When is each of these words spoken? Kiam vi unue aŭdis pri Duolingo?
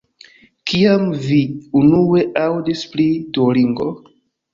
Kiam 0.69 1.03
vi 1.25 1.37
unue 1.81 2.23
aŭdis 2.45 2.81
pri 2.95 3.05
Duolingo? 3.39 3.87